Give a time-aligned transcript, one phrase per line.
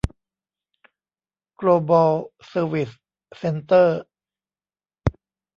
[1.55, 2.13] โกลบอล
[2.47, 2.91] เซอร์วิส
[3.37, 4.01] เซ็นเตอร์